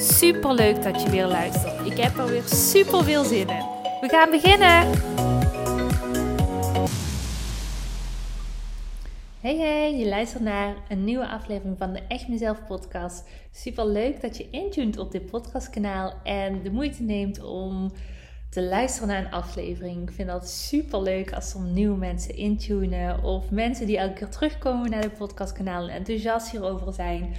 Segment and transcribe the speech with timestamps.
[0.00, 1.86] Super leuk dat je weer luistert.
[1.86, 3.64] Ik heb er weer super veel zin in.
[4.00, 4.90] We gaan beginnen.
[9.40, 13.28] Hey hey, je luistert naar een nieuwe aflevering van de Echt Mezelf podcast.
[13.52, 17.92] Super leuk dat je intunt op dit podcastkanaal en de moeite neemt om
[18.50, 20.08] te luisteren naar een aflevering.
[20.08, 24.28] Ik vind dat super leuk als er nieuwe mensen intunen of mensen die elke keer
[24.28, 27.34] terugkomen naar de podcastkanaal en enthousiast hierover zijn.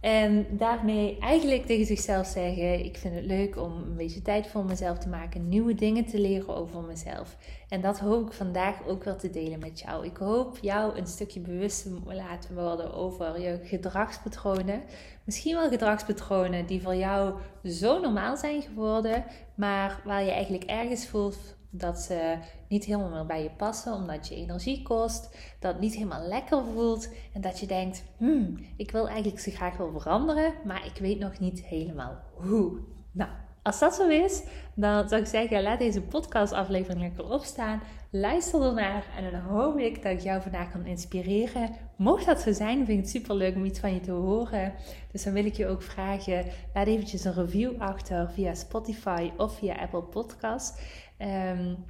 [0.00, 4.64] En daarmee eigenlijk tegen zichzelf zeggen: Ik vind het leuk om een beetje tijd voor
[4.64, 7.36] mezelf te maken, nieuwe dingen te leren over mezelf.
[7.68, 10.06] En dat hoop ik vandaag ook wel te delen met jou.
[10.06, 14.82] Ik hoop jou een stukje bewust te laten worden over je gedragspatronen.
[15.24, 19.24] Misschien wel gedragspatronen die voor jou zo normaal zijn geworden,
[19.54, 24.28] maar waar je eigenlijk ergens voelt dat ze niet helemaal meer bij je passen, omdat
[24.28, 28.90] je energie kost, dat het niet helemaal lekker voelt en dat je denkt, hmm, ik
[28.90, 32.78] wil eigenlijk zo graag wel veranderen, maar ik weet nog niet helemaal hoe.
[33.12, 33.30] Nou,
[33.62, 34.42] als dat zo is,
[34.74, 37.82] dan zou ik zeggen, laat deze podcastaflevering lekker opstaan.
[38.10, 41.70] Luister ernaar en dan hoop ik dat ik jou vandaag kan inspireren.
[41.96, 44.72] Mocht dat zo zijn, vind ik het super leuk om iets van je te horen.
[45.12, 49.58] Dus dan wil ik je ook vragen, laat eventjes een review achter via Spotify of
[49.58, 50.80] via Apple Podcasts.
[51.22, 51.84] Um,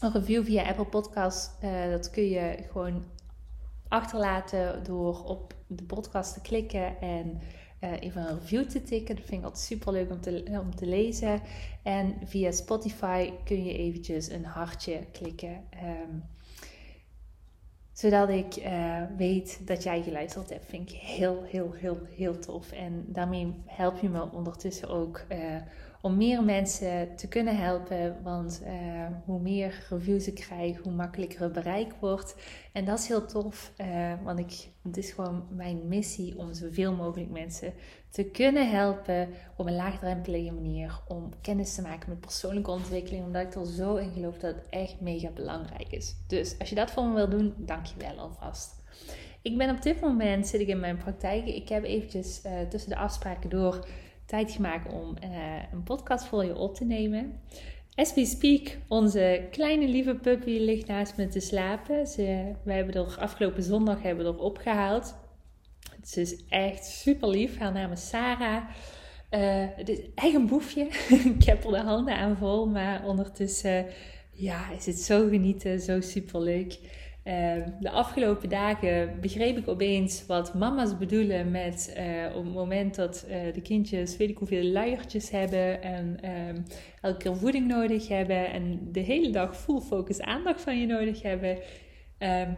[0.00, 3.04] een review via Apple Podcasts, uh, dat kun je gewoon
[3.88, 7.40] achterlaten door op de podcast te klikken en
[7.80, 9.16] uh, even een review te tikken.
[9.16, 11.40] Dat vind ik altijd super leuk om te, om te lezen.
[11.82, 15.64] En via Spotify kun je eventjes een hartje klikken.
[15.84, 16.22] Um,
[17.92, 18.68] zodat ik
[19.16, 20.66] weet dat jij geluisterd hebt.
[20.66, 22.72] Vind ik heel, heel, heel, heel tof.
[22.72, 25.26] En daarmee help je me ondertussen ook
[26.00, 28.16] om meer mensen te kunnen helpen.
[28.22, 28.70] Want uh,
[29.24, 32.34] hoe meer reviews ik krijg, hoe makkelijker het bereik wordt.
[32.72, 36.94] En dat is heel tof, uh, want ik, het is gewoon mijn missie om zoveel
[36.94, 37.72] mogelijk mensen
[38.10, 41.00] te kunnen helpen op een laagdrempelige manier.
[41.08, 44.68] Om kennis te maken met persoonlijke ontwikkeling, omdat ik er zo in geloof dat het
[44.70, 46.14] echt mega belangrijk is.
[46.26, 48.78] Dus als je dat voor me wil doen, dank je wel alvast.
[49.42, 51.46] Ik ben op dit moment, zit ik in mijn praktijk.
[51.46, 53.86] Ik heb eventjes uh, tussen de afspraken door
[54.30, 55.30] tijd gemaakt om uh,
[55.72, 57.40] een podcast voor je op te nemen.
[57.94, 62.06] As we speak, onze kleine lieve puppy ligt naast me te slapen.
[62.06, 65.14] Ze, we hebben er afgelopen zondag hebben er opgehaald.
[66.04, 67.58] Ze is echt super lief.
[67.58, 68.64] Haar naam is Sarah.
[69.30, 70.84] Uh, het is echt een boefje.
[71.38, 73.86] ik heb er de handen aan vol, maar ondertussen
[74.32, 76.78] ja, is het zo genieten, zo super leuk.
[77.24, 82.94] Uh, de afgelopen dagen begreep ik opeens wat mama's bedoelen met uh, op het moment
[82.94, 86.60] dat uh, de kindjes weet ik hoeveel luiertjes hebben en ehm,
[87.00, 91.22] elke keer voeding nodig hebben en de hele dag full focus aandacht van je nodig
[91.22, 91.58] hebben.
[92.18, 92.50] Ehm,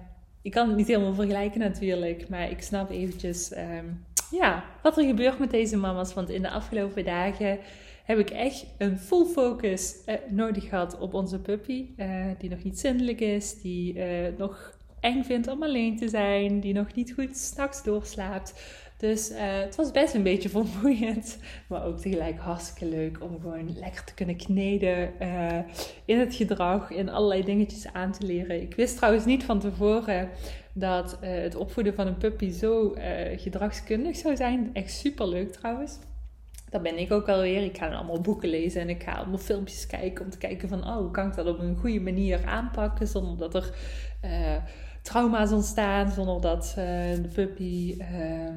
[0.42, 3.86] ik kan het niet helemaal vergelijken natuurlijk, maar ik snap eventjes ehm,
[4.30, 6.14] ja, wat er gebeurt met deze mama's.
[6.14, 7.58] Want in de afgelopen dagen
[8.04, 11.86] heb ik echt een full focus uh, nodig gehad op onze puppy.
[11.96, 16.60] Uh, die nog niet zindelijk is, die uh, nog eng vindt om alleen te zijn,
[16.60, 18.80] die nog niet goed s'nachts doorslaapt.
[18.98, 24.04] Dus het was best een beetje vermoeiend, maar ook tegelijk hartstikke leuk om gewoon lekker
[24.04, 25.12] te kunnen kneden
[26.04, 28.62] in het gedrag, in allerlei dingetjes aan te leren.
[28.62, 30.28] Ik wist trouwens niet van tevoren
[30.72, 32.94] dat het opvoeden van een puppy zo
[33.36, 34.70] gedragskundig zou zijn.
[34.72, 35.98] Echt super leuk trouwens
[36.72, 37.62] dat ben ik ook alweer.
[37.62, 40.84] Ik ga allemaal boeken lezen en ik ga allemaal filmpjes kijken om te kijken van,
[40.84, 43.74] oh, hoe kan ik dat op een goede manier aanpakken zonder dat er
[44.24, 44.56] uh,
[45.02, 46.84] trauma's ontstaan, zonder dat uh,
[47.22, 48.48] de puppy uh,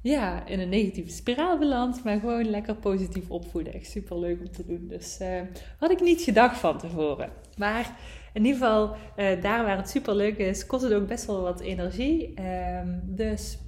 [0.00, 3.72] ja, in een negatieve spiraal belandt, maar gewoon lekker positief opvoeden.
[3.72, 4.86] Echt super leuk om te doen.
[4.88, 5.40] Dus eh,
[5.78, 7.30] had ik niet gedacht van tevoren.
[7.56, 7.96] Maar
[8.32, 11.60] in ieder geval, daar waar het super leuk is, kost het ook best wel wat
[11.60, 12.34] energie.
[12.34, 13.58] Ehm, dus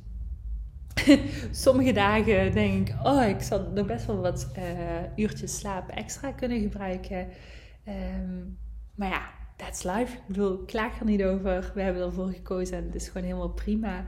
[1.50, 4.64] sommige dagen denk ik, oh, ik zou nog best wel wat uh,
[5.16, 7.28] uurtjes slaap extra kunnen gebruiken.
[7.88, 8.58] Um,
[8.94, 10.16] maar ja, that's life.
[10.16, 11.72] Ik bedoel, ik klaag er niet over.
[11.74, 14.04] We hebben ervoor gekozen en het is gewoon helemaal prima.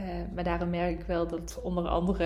[0.00, 0.04] Uh,
[0.34, 2.24] maar daarom merk ik wel dat onder andere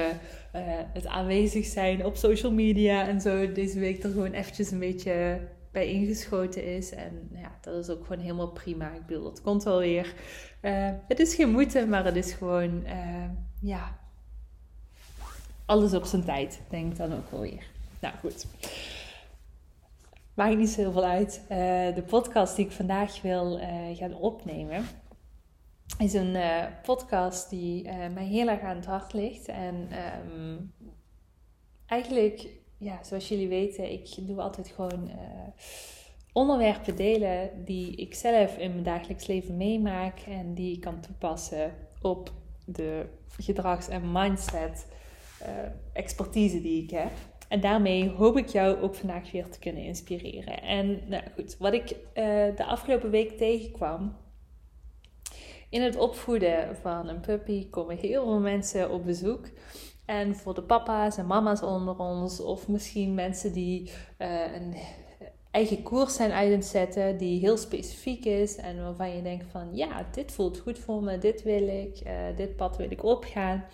[0.55, 0.63] uh,
[0.93, 5.41] het aanwezig zijn op social media en zo deze week er gewoon eventjes een beetje
[5.73, 6.93] bij ingeschoten is.
[6.93, 8.95] En ja, dat is ook gewoon helemaal prima.
[8.95, 10.15] Ik bedoel, dat komt wel weer.
[11.09, 12.85] Het is geen moeite, maar het is gewoon
[13.61, 13.99] ja,
[15.67, 17.67] alles op zijn tijd, denk ik dan ook wel weer.
[18.01, 18.47] Nou goed.
[20.35, 21.41] Maakt niet veel uit.
[21.43, 21.49] Uh,
[21.95, 24.85] de podcast die ik vandaag wil uh, gaan opnemen
[25.99, 27.83] is een uh, podcast die
[28.15, 29.47] mij heel erg aan het hart ligt.
[29.47, 29.89] En
[30.31, 30.73] um,
[31.87, 32.47] eigenlijk,
[32.77, 35.11] ja, zoals jullie weten, ik doe altijd gewoon
[36.33, 41.75] onderwerpen delen die ik zelf in mijn dagelijks leven meemaak en die ik kan toepassen
[42.01, 42.33] op
[42.65, 43.07] de
[43.39, 44.87] gedrags- en mindset
[45.93, 47.13] expertise die ik heb.
[47.49, 50.63] En daarmee hoop ik jou ook vandaag weer te kunnen inspireren.
[50.63, 51.97] En nou goed, wat ik uh,
[52.57, 54.17] de afgelopen week tegenkwam.
[55.71, 59.47] In het opvoeden van een puppy komen heel veel mensen op bezoek.
[60.05, 64.75] En voor de papa's en mama's onder ons, of misschien mensen die uh, een
[65.51, 70.07] eigen koers zijn uit zetten, die heel specifiek is en waarvan je denkt van ja,
[70.13, 73.65] dit voelt goed voor me, dit wil ik, uh, dit pad wil ik opgaan.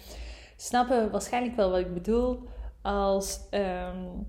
[0.56, 2.42] Snappen waarschijnlijk wel wat ik bedoel
[2.82, 4.26] als um,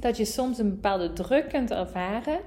[0.00, 2.40] dat je soms een bepaalde druk kunt ervaren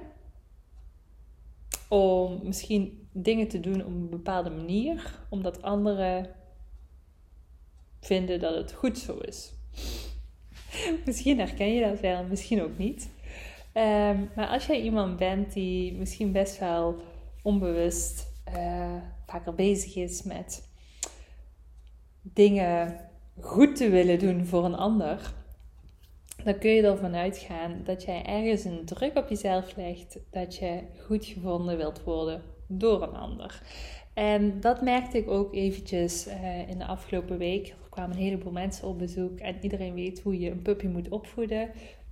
[1.88, 6.30] om misschien dingen te doen op een bepaalde manier, omdat anderen
[8.00, 9.52] vinden dat het goed zo is.
[11.06, 13.10] misschien herken je dat wel, misschien ook niet.
[13.74, 16.96] Um, maar als jij iemand bent die misschien best wel
[17.42, 18.26] onbewust
[18.56, 18.94] uh,
[19.26, 20.68] vaker bezig is met
[22.22, 23.00] dingen
[23.40, 25.32] goed te willen doen voor een ander,
[26.44, 30.82] dan kun je ervan uitgaan dat jij ergens een druk op jezelf legt dat je
[31.06, 33.62] goed gevonden wilt worden door een ander.
[34.14, 37.68] En dat merkte ik ook eventjes uh, in de afgelopen week.
[37.68, 41.08] Er kwamen een heleboel mensen op bezoek en iedereen weet hoe je een puppy moet
[41.08, 41.70] opvoeden.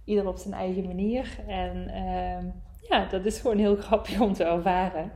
[0.08, 1.38] Ieder op zijn eigen manier.
[1.46, 2.52] En uh,
[2.88, 5.10] ja, dat is gewoon heel grappig om te ervaren.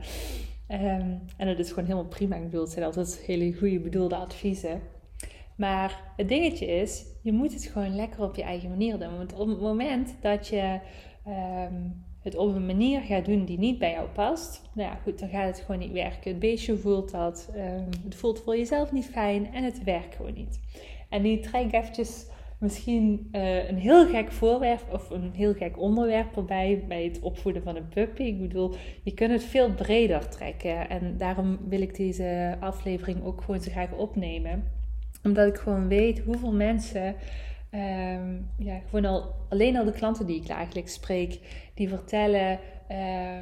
[0.67, 2.35] Um, en dat is gewoon helemaal prima.
[2.35, 4.81] Ik bedoel, het zijn altijd hele goede bedoelde adviezen.
[5.55, 9.17] Maar het dingetje is, je moet het gewoon lekker op je eigen manier doen.
[9.17, 10.79] Want op het moment dat je
[11.27, 15.19] um, het op een manier gaat doen die niet bij jou past, nou ja, goed,
[15.19, 16.31] dan gaat het gewoon niet werken.
[16.31, 17.49] Het beestje voelt dat,
[18.03, 20.59] het voelt voor jezelf niet fijn en het werkt gewoon niet.
[21.09, 22.25] En nu trek eventjes
[22.63, 27.63] misschien uh, een heel gek voorwerp of een heel gek onderwerp erbij bij het opvoeden
[27.63, 28.23] van een puppy.
[28.23, 28.73] Ik bedoel,
[29.03, 33.71] je kunt het veel breder trekken en daarom wil ik deze aflevering ook gewoon zo
[33.71, 34.81] graag opnemen
[35.23, 37.15] omdat ik gewoon weet hoeveel mensen,
[37.71, 41.39] um, ja, gewoon al, alleen al de klanten die ik eigenlijk spreek,
[41.73, 42.59] die vertellen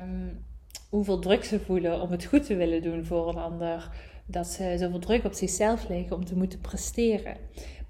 [0.03, 0.45] um,
[0.89, 3.89] hoeveel druk ze voelen om het goed te willen doen voor een ander.
[4.25, 7.38] Dat ze zoveel druk op zichzelf leggen om te moeten presteren.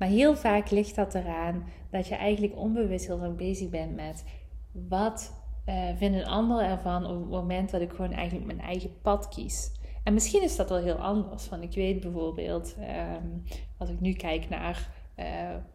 [0.02, 4.24] Maar heel vaak ligt dat eraan dat je eigenlijk onbewust heel erg bezig bent met
[4.72, 5.34] wat
[5.66, 9.28] uh, vindt een ander ervan op het moment dat ik gewoon eigenlijk mijn eigen pad
[9.28, 9.72] kies.
[10.04, 11.50] En misschien is dat wel heel anders.
[11.50, 12.76] Want ik weet bijvoorbeeld,
[13.24, 13.44] um,
[13.78, 14.90] als ik nu kijk naar
[15.20, 15.26] uh,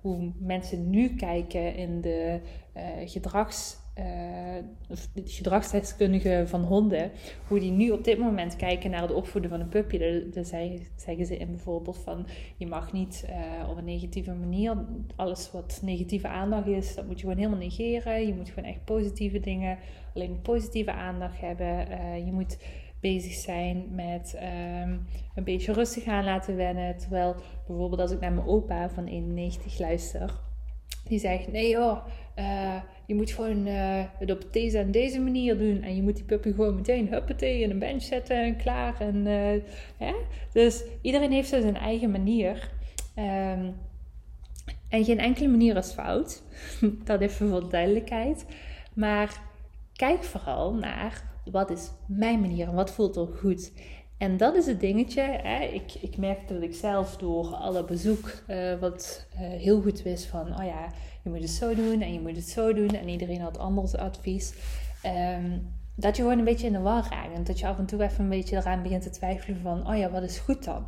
[0.00, 2.40] hoe mensen nu kijken in de
[2.76, 7.10] uh, gedrags, uh, gedragsdeskundigen van honden,
[7.48, 9.98] hoe die nu op dit moment kijken naar het opvoeden van een puppy.
[9.98, 10.44] Daar,
[10.96, 12.26] zeggen ze in bijvoorbeeld van
[12.56, 13.26] je mag niet
[13.70, 14.84] op een negatieve manier,
[15.16, 18.26] alles wat negatieve aandacht is, dat moet je gewoon helemaal negeren.
[18.26, 19.78] Je moet gewoon echt positieve dingen,
[20.14, 21.86] alleen positieve aandacht hebben.
[22.24, 22.56] je moet
[23.00, 24.38] bezig zijn met
[24.82, 26.96] um, een beetje rustig aan laten wennen.
[26.96, 27.34] Terwijl
[27.66, 30.40] bijvoorbeeld als ik naar mijn opa van 91 luister,
[31.04, 32.06] die zegt: Nee joh,
[32.38, 32.74] uh,
[33.06, 35.82] je moet gewoon uh, het op deze en deze manier doen.
[35.82, 39.14] En je moet die puppy gewoon meteen huppatee in een bench zetten en klaar.
[39.14, 39.54] Uh,
[39.98, 40.14] ja?
[40.52, 42.70] Dus iedereen heeft zo zijn eigen manier.
[43.18, 43.74] Um,
[44.88, 46.42] en geen enkele manier is fout.
[47.04, 48.46] dat even voor duidelijkheid.
[48.94, 49.40] Maar
[49.92, 53.72] kijk vooral naar wat is mijn manier en wat voelt er goed.
[54.18, 55.22] En dat is het dingetje.
[55.22, 55.64] Hè?
[55.64, 58.42] Ik, ik merkte dat ik zelf door alle bezoek
[58.80, 60.92] wat heel goed wist van, oh ja,
[61.26, 62.88] je moet het zo doen en je moet het zo doen.
[62.88, 64.52] En iedereen had anders advies.
[65.04, 67.34] Um, dat je gewoon een beetje in de war raakt.
[67.34, 69.96] En dat je af en toe even een beetje eraan begint te twijfelen van, oh
[69.96, 70.84] ja, wat is goed dan?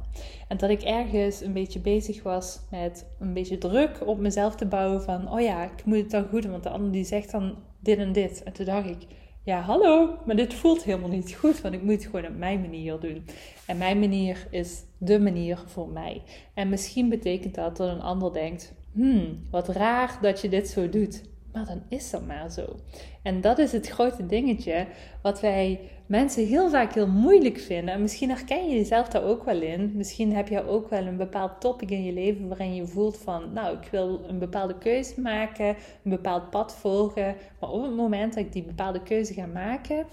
[0.49, 4.67] En dat ik ergens een beetje bezig was met een beetje druk op mezelf te
[4.67, 6.51] bouwen van, oh ja, ik moet het dan goed doen.
[6.51, 8.43] Want de ander die zegt dan dit en dit.
[8.43, 9.07] En toen dacht ik,
[9.43, 12.61] ja, hallo, maar dit voelt helemaal niet goed, want ik moet het gewoon op mijn
[12.61, 13.25] manier doen.
[13.67, 16.23] En mijn manier is de manier voor mij.
[16.55, 20.89] En misschien betekent dat dat een ander denkt, hmm, wat raar dat je dit zo
[20.89, 21.23] doet.
[21.53, 22.77] Maar dan is dat maar zo.
[23.23, 24.87] En dat is het grote dingetje
[25.23, 27.95] wat wij mensen heel vaak heel moeilijk vinden.
[27.95, 29.93] En misschien herken je jezelf daar ook wel in.
[29.95, 33.53] Misschien heb je ook wel een bepaald topic in je leven waarin je voelt van,
[33.53, 35.67] nou, ik wil een bepaalde keuze maken,
[36.05, 37.37] een bepaald pad volgen.
[37.61, 40.07] Maar op het moment dat ik die bepaalde keuze ga maken,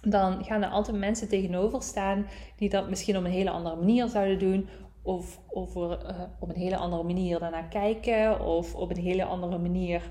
[0.00, 4.08] dan gaan er altijd mensen tegenover staan die dat misschien op een hele andere manier
[4.08, 4.68] zouden doen.
[5.04, 5.98] Of over,
[6.40, 10.10] op een hele andere manier daarnaar kijken of op een hele andere manier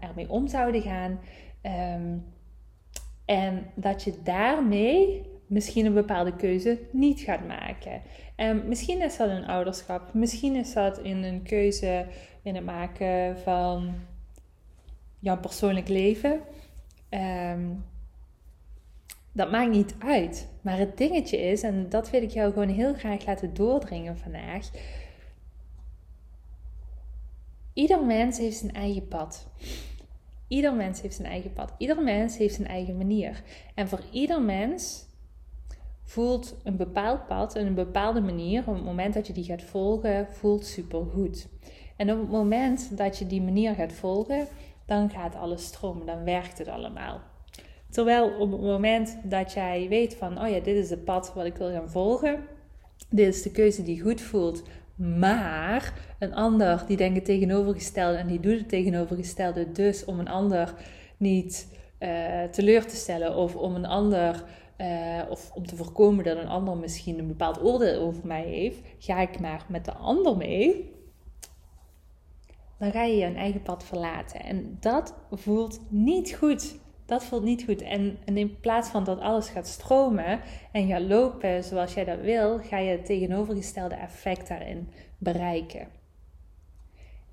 [0.00, 1.20] ermee om zouden gaan.
[1.60, 2.16] Ehm,
[3.24, 8.02] en dat je daarmee misschien een bepaalde keuze niet gaat maken.
[8.36, 12.06] En misschien is dat een ouderschap, misschien is dat in een keuze
[12.42, 13.94] in het maken van
[15.18, 16.40] jouw persoonlijk leven.
[17.08, 17.68] Ehm,
[19.32, 20.48] dat maakt niet uit.
[20.60, 24.70] Maar het dingetje is, en dat wil ik jou gewoon heel graag laten doordringen vandaag.
[27.72, 29.46] Ieder mens heeft zijn eigen pad.
[30.48, 31.74] Ieder mens heeft zijn eigen pad.
[31.78, 33.42] Ieder mens heeft zijn eigen manier.
[33.74, 35.08] En voor ieder mens
[36.02, 39.62] voelt een bepaald pad en een bepaalde manier, op het moment dat je die gaat
[39.62, 41.48] volgen, voelt supergoed.
[41.96, 44.46] En op het moment dat je die manier gaat volgen,
[44.86, 47.20] dan gaat alles stromen, dan werkt het allemaal.
[47.90, 51.44] Terwijl op het moment dat jij weet van, oh ja, dit is het pad wat
[51.44, 52.44] ik wil gaan volgen,
[53.08, 54.62] dit is de keuze die goed voelt,
[54.94, 60.28] maar een ander die denkt het tegenovergestelde en die doet het tegenovergestelde, dus om een
[60.28, 60.74] ander
[61.16, 64.44] niet uh, teleur te stellen of om een ander
[64.78, 68.80] uh, of om te voorkomen dat een ander misschien een bepaald oordeel over mij heeft,
[68.98, 70.94] ga ik maar met de ander mee.
[72.78, 74.40] Dan ga je je eigen pad verlaten.
[74.40, 76.78] En dat voelt niet goed.
[77.10, 77.82] Dat voelt niet goed.
[77.82, 80.40] En, in plaats van dat alles gaat stromen
[80.72, 84.88] en gaat lopen zoals jij dat wil, ga je het tegenovergestelde effect daarin
[85.18, 85.88] bereiken.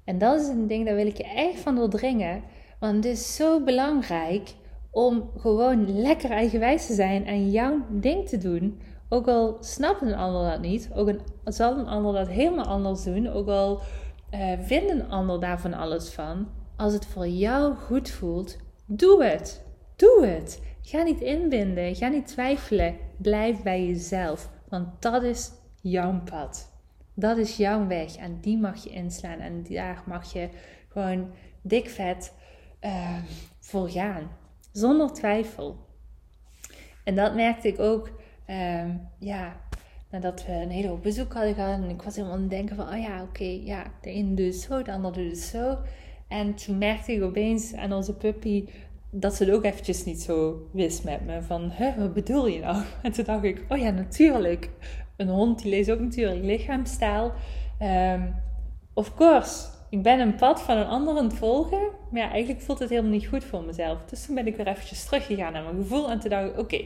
[0.03, 2.43] En dat is een ding, daar wil ik je echt van doordringen.
[2.79, 4.53] Want het is zo belangrijk
[4.91, 8.81] om gewoon lekker eigenwijs te zijn en jouw ding te doen.
[9.10, 11.17] Ook al snapt een ander dat niet, ook al
[11.53, 13.81] zal een ander dat helemaal anders doen, ook al
[14.34, 16.48] uh, vindt een ander daar van alles van.
[16.77, 19.65] Als het voor jou goed voelt, doe het.
[19.98, 20.62] Doe het.
[20.82, 22.96] Ga niet inbinden, ga niet twijfelen.
[23.18, 25.51] Blijf bij jezelf, want dat is
[25.82, 26.72] jouw pad.
[27.13, 30.50] Dat is jouw weg en die mag je inslaan en daar mag je
[30.88, 32.34] gewoon dik vet
[32.82, 33.18] uh,
[33.60, 34.32] voor gaan.
[34.72, 35.77] Zonder twijfel.
[37.04, 38.12] En dat merkte ik ook,
[38.46, 39.62] ehm, ja,
[40.12, 41.82] nadat we een hele hoop bezoek hadden gehad.
[41.82, 44.54] En ik was helemaal aan het denken van, oh ja, oké, ja, de ene doet
[44.54, 45.77] het zo, de ander doet het zo.
[46.27, 48.66] En toen merkte ik opeens aan onze puppy
[49.19, 51.41] dat ze het ook eventjes niet zo wist met me.
[51.41, 52.83] Van, wat bedoel je nou?
[53.01, 54.69] En toen dacht ik, oh ja, natuurlijk.
[55.17, 57.31] Een hond die leest ook natuurlijk lichaamstaal.
[57.81, 58.36] Um,
[58.93, 61.89] of course, ik ben een pad van een ander aan het volgen.
[62.12, 64.05] Maar ja, eigenlijk voelt het helemaal niet goed voor mezelf.
[64.05, 66.09] Dus toen ben ik weer eventjes teruggegaan naar mijn gevoel.
[66.09, 66.83] En toen dacht ik, oké,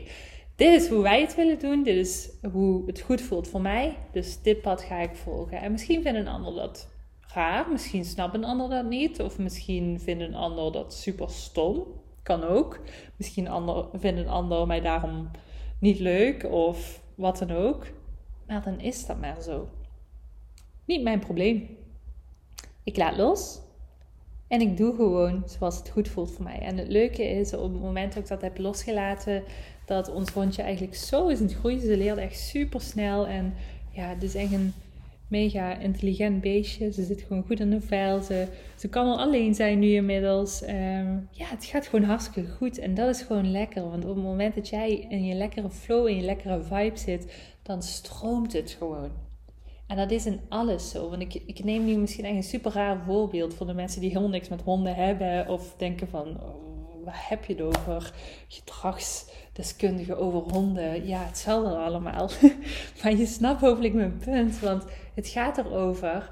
[0.55, 1.83] dit is hoe wij het willen doen.
[1.83, 3.97] Dit is hoe het goed voelt voor mij.
[4.11, 5.61] Dus dit pad ga ik volgen.
[5.61, 6.89] En misschien vindt een ander dat
[7.33, 7.69] raar.
[7.71, 9.21] Misschien snapt een ander dat niet.
[9.21, 12.00] Of misschien vindt een ander dat super stom.
[12.23, 12.79] Kan ook.
[13.15, 15.29] Misschien ander, vindt een ander mij daarom
[15.79, 16.45] niet leuk.
[16.51, 17.85] Of wat dan ook.
[18.47, 19.67] Maar dan is dat maar zo.
[20.85, 21.77] Niet mijn probleem.
[22.83, 23.59] Ik laat los.
[24.47, 26.59] En ik doe gewoon zoals het goed voelt voor mij.
[26.59, 29.43] En het leuke is, op het moment dat ik dat heb losgelaten,
[29.85, 31.81] dat ons hondje eigenlijk zo is in het groeien.
[31.81, 33.27] Ze leert echt super snel.
[33.27, 33.53] En
[33.89, 34.73] ja, het is echt een
[35.31, 36.91] mega intelligent beestje.
[36.91, 38.21] Ze zit gewoon goed in de vel.
[38.21, 40.61] Ze, ze kan al alleen zijn nu inmiddels.
[40.61, 42.77] Ehm, ja, het gaat gewoon hartstikke goed.
[42.79, 43.89] En dat is gewoon lekker.
[43.89, 47.33] Want op het moment dat jij in je lekkere flow, in je lekkere vibe zit,
[47.63, 49.11] dan stroomt het gewoon.
[49.87, 51.09] En dat is in alles zo.
[51.09, 54.09] Want ik, ik neem nu misschien echt een super raar voorbeeld voor de mensen die
[54.09, 55.47] helemaal niks met honden hebben.
[55.47, 56.70] Of denken van, oh,
[57.03, 58.13] waar heb je het over?
[58.47, 61.07] Gedragsdeskundigen over honden.
[61.07, 62.29] Ja, het zal wel allemaal.
[63.03, 64.59] maar je snapt hopelijk mijn punt.
[64.59, 66.31] Want het gaat erover,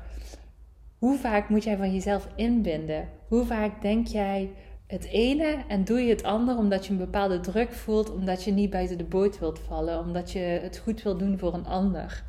[0.97, 3.09] hoe vaak moet jij van jezelf inbinden?
[3.27, 4.51] Hoe vaak denk jij
[4.88, 8.51] het ene en doe je het andere omdat je een bepaalde druk voelt, omdat je
[8.51, 12.23] niet buiten de boot wilt vallen, omdat je het goed wilt doen voor een ander.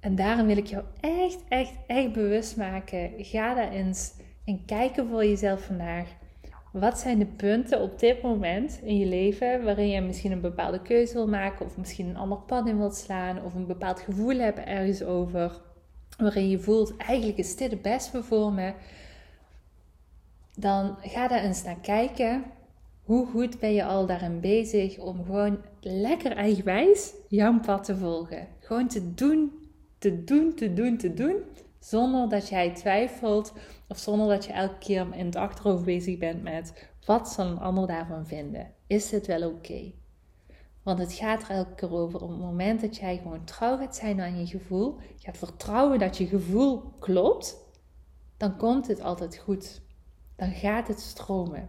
[0.00, 3.12] En daarom wil ik jou echt, echt, echt bewust maken.
[3.18, 4.14] Ga daar eens
[4.44, 6.08] en kijken voor jezelf vandaag.
[6.74, 10.82] Wat zijn de punten op dit moment in je leven waarin je misschien een bepaalde
[10.82, 14.38] keuze wil maken, of misschien een ander pad in wilt slaan, of een bepaald gevoel
[14.38, 15.60] hebt ergens over,
[16.18, 18.72] waarin je voelt: eigenlijk is dit het beste voor me.
[20.54, 22.44] Dan ga daar eens naar kijken.
[23.02, 28.46] Hoe goed ben je al daarin bezig om gewoon lekker eigenwijs jouw pad te volgen?
[28.60, 29.52] Gewoon te doen
[30.04, 31.36] te doen, te doen, te doen,
[31.84, 33.52] zonder dat jij twijfelt
[33.88, 37.58] of zonder dat je elke keer in het achterhoofd bezig bent met wat zal een
[37.58, 38.72] ander daarvan vinden?
[38.86, 39.92] Is dit wel oké?
[40.82, 43.96] Want het gaat er elke keer over op het moment dat jij gewoon trouw gaat
[43.96, 47.56] zijn aan je gevoel, je gaat vertrouwen dat je gevoel klopt,
[48.36, 49.80] dan komt het altijd goed.
[50.36, 51.68] Dan gaat het stromen.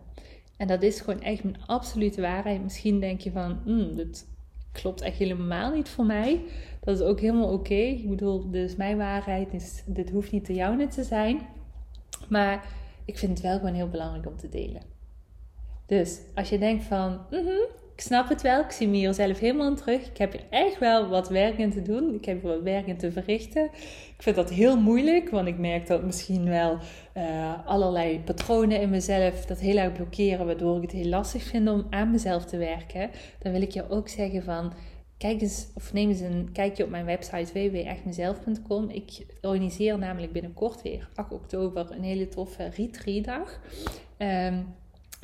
[0.58, 2.64] En dat is gewoon echt mijn absolute waarheid.
[2.64, 4.28] Misschien denk je van, mm, dit
[4.72, 6.46] klopt echt helemaal niet voor mij
[6.86, 7.74] Dat is ook helemaal oké.
[7.74, 9.52] Ik bedoel, is mijn waarheid.
[9.52, 11.40] Dus dit hoeft niet de jouwe te zijn.
[12.30, 12.66] Maar
[13.06, 14.82] ik vind het wel gewoon heel belangrijk om te delen.
[15.86, 17.62] Dus als je denkt van, mhm,
[17.96, 20.08] ik snap het wel, ik zie me hier zelf helemaal in terug.
[20.08, 22.14] Ik heb hier echt wel wat werk in te doen.
[22.14, 23.64] Ik heb wat werk in te verrichten.
[24.18, 26.78] Ik vind dat heel moeilijk, want ik merk dat misschien wel
[27.18, 31.70] uh, allerlei patronen in mezelf dat heel erg blokkeren, waardoor ik het heel lastig vind
[31.70, 33.10] om aan mezelf te werken.
[33.40, 34.74] Dan wil ik je ook zeggen van,
[35.26, 38.90] kijk eens of neem eens een kijkje op mijn website www.echtmezelf.com.
[38.90, 43.60] Ik organiseer namelijk binnenkort weer 8 oktober een hele toffe retreatdag.
[44.18, 44.76] Um,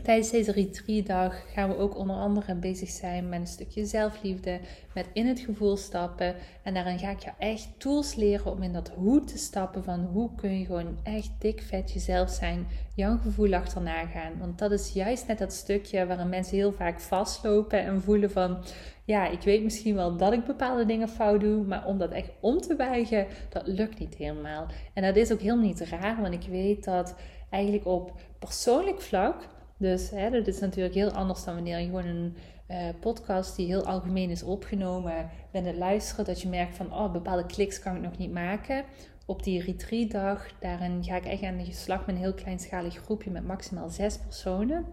[0.04, 4.60] Tijdens deze retreatdag gaan we ook onder andere bezig zijn met een stukje zelfliefde,
[4.94, 6.36] met in het gevoel stappen.
[6.64, 10.00] En daarin ga ik je echt tools leren om in dat hoe te stappen van
[10.00, 14.32] hoe kun je gewoon echt dik vet jezelf zijn, jouw gevoel achterna gaan.
[14.40, 18.58] Want dat is juist net dat stukje waarin mensen heel vaak vastlopen en voelen van,
[19.06, 22.32] ja, ik weet misschien wel dat ik bepaalde dingen fout doe, maar om dat echt
[22.40, 24.68] om te buigen, dat lukt niet helemaal.
[24.94, 27.16] En dat is ook helemaal niet raar, want ik weet dat
[27.50, 29.36] eigenlijk op persoonlijk vlak
[29.82, 32.36] dus hè, dat is natuurlijk heel anders dan wanneer je gewoon een
[32.70, 36.26] uh, podcast die heel algemeen is opgenomen bent het luisteren.
[36.26, 38.84] Dat je merkt van, oh, bepaalde kliks kan ik nog niet maken.
[39.26, 43.32] Op die retreatdag, daarin ga ik echt aan de slag met een heel kleinschalig groepje
[43.32, 44.86] met maximaal zes personen.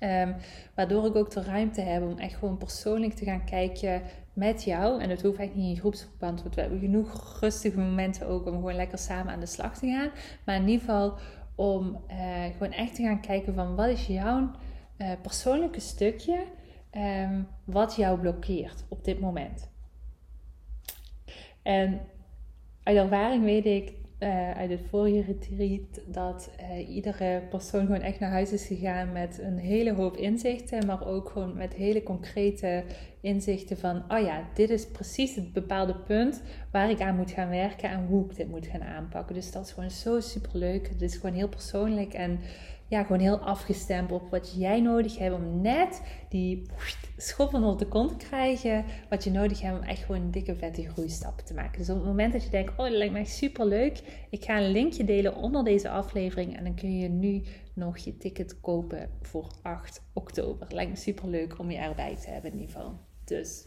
[0.00, 0.34] Um,
[0.74, 4.02] waardoor ik ook de ruimte heb om echt gewoon persoonlijk te gaan kijken
[4.32, 5.02] met jou.
[5.02, 8.54] En het hoeft eigenlijk niet in groepsverband, want we hebben genoeg rustige momenten ook om
[8.54, 10.10] gewoon lekker samen aan de slag te gaan.
[10.44, 11.14] Maar in ieder geval
[11.54, 14.50] om uh, gewoon echt te gaan kijken van wat is jouw
[14.98, 16.44] uh, persoonlijke stukje
[16.96, 19.70] um, wat jou blokkeert op dit moment.
[21.62, 22.00] En
[22.82, 23.94] uit ervaring weet ik
[24.24, 26.50] uh, uit het vorige retreat dat
[26.88, 31.28] iedere persoon gewoon echt naar huis is gegaan met een hele hoop inzichten, maar ook
[31.28, 32.84] gewoon met hele concrete
[33.20, 37.48] inzichten van, oh ja, dit is precies het bepaalde punt waar ik aan moet gaan
[37.48, 39.34] werken en hoe ik dit moet gaan aanpakken.
[39.34, 40.88] Dus dat is gewoon zo super leuk.
[40.88, 42.38] Het is gewoon heel persoonlijk en
[42.88, 46.62] ja, gewoon heel afgestemd op wat jij nodig hebt om net die
[47.16, 48.84] schop onder de kont te krijgen.
[49.08, 51.78] Wat je nodig hebt om echt gewoon dikke vette groeistappen te maken.
[51.78, 54.26] Dus op het moment dat je denkt, oh dat lijkt echt super leuk.
[54.30, 57.42] Ik ga een linkje delen onder deze aflevering en dan kun je nu
[57.74, 60.66] nog je ticket kopen voor 8 oktober.
[60.70, 62.98] Lijkt me super leuk om je erbij te hebben in ieder geval.
[63.24, 63.66] Dus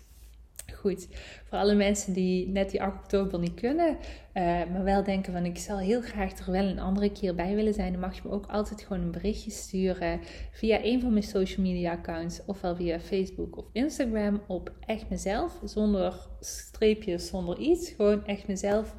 [0.75, 1.07] goed,
[1.45, 3.97] voor alle mensen die net die 8 oktober niet kunnen,
[4.33, 7.55] uh, maar wel denken van ik zal heel graag er wel een andere keer bij
[7.55, 10.19] willen zijn, dan mag je me ook altijd gewoon een berichtje sturen
[10.51, 15.59] via een van mijn social media accounts, ofwel via Facebook of Instagram op echt mezelf,
[15.63, 18.95] zonder streepjes, zonder iets, gewoon echt mezelf.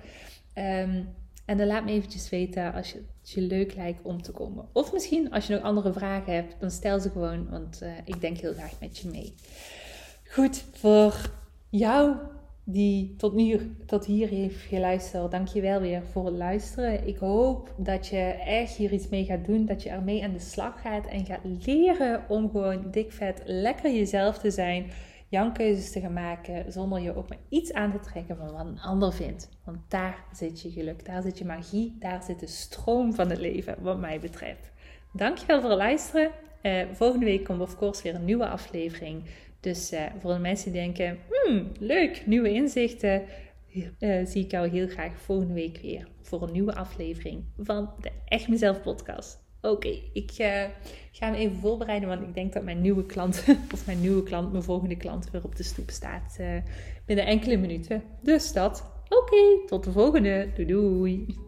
[0.55, 4.33] Um, en dan laat me eventjes weten als je, het je leuk lijkt om te
[4.33, 4.69] komen.
[4.73, 8.21] Of misschien als je nog andere vragen hebt, dan stel ze gewoon, want uh, ik
[8.21, 9.35] denk heel graag met je mee.
[10.31, 11.31] Goed, voor
[11.71, 12.17] jou
[12.65, 17.07] die tot, nu, tot hier heeft geluisterd, dank je wel weer voor het luisteren.
[17.07, 20.39] Ik hoop dat je echt hier iets mee gaat doen, dat je ermee aan de
[20.39, 24.91] slag gaat en gaat leren om gewoon dik vet lekker jezelf te zijn,
[25.29, 28.67] jouw keuzes te gaan maken, zonder je ook maar iets aan te trekken van wat
[28.67, 29.49] een ander vindt.
[29.65, 33.39] Want daar zit je geluk, daar zit je magie, daar zit de stroom van het
[33.39, 34.73] leven, wat mij betreft.
[35.13, 36.31] Dankjewel voor het luisteren.
[36.63, 39.23] Uh, volgende week komt of course weer een nieuwe aflevering.
[39.61, 43.23] Dus uh, voor de mensen die denken, hmm, leuk, nieuwe inzichten,
[43.99, 48.11] uh, zie ik jou heel graag volgende week weer voor een nieuwe aflevering van de
[48.25, 49.47] Echt Mezelf podcast.
[49.61, 50.65] Oké, ik uh,
[51.13, 53.45] ga me even voorbereiden, want ik denk dat mijn nieuwe klant,
[53.75, 56.39] of mijn nieuwe klant, mijn volgende klant weer op de stoep staat
[57.07, 58.03] binnen enkele minuten.
[58.23, 58.97] Dus dat.
[59.09, 60.51] Oké, tot de volgende.
[60.55, 61.48] Doei doei.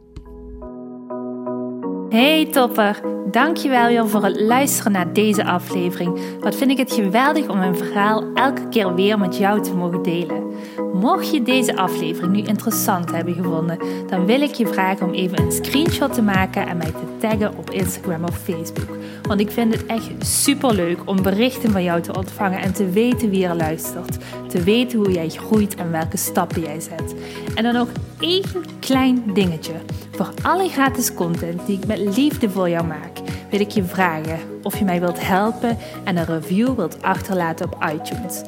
[2.11, 6.21] Hey topper, dankjewel weer voor het luisteren naar deze aflevering.
[6.41, 10.03] Wat vind ik het geweldig om mijn verhaal elke keer weer met jou te mogen
[10.03, 10.51] delen.
[10.93, 15.41] Mocht je deze aflevering nu interessant hebben gevonden, dan wil ik je vragen om even
[15.41, 18.97] een screenshot te maken en mij te taggen op Instagram of Facebook.
[19.23, 22.91] Want ik vind het echt super leuk om berichten van jou te ontvangen en te
[22.91, 24.19] weten wie er luistert.
[24.49, 27.15] Te weten hoe jij groeit en welke stappen jij zet.
[27.55, 27.89] En dan nog
[28.21, 28.45] één
[28.81, 29.73] klein dingetje.
[30.11, 33.19] Voor alle gratis content die ik met liefde voor jou maak,
[33.51, 37.85] wil ik je vragen of je mij wilt helpen en een review wilt achterlaten op
[37.95, 38.43] iTunes.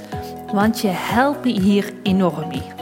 [0.52, 2.82] Want je helpt me hier enorm mee.